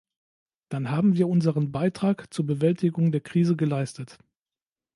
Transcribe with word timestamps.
Dann 0.69 0.89
haben 0.89 1.13
wir 1.15 1.27
unseren 1.27 1.71
Beitrag 1.71 2.33
zur 2.33 2.47
Bewältigung 2.47 3.11
der 3.11 3.21
Krise 3.21 3.55
geleistet. 3.55 4.17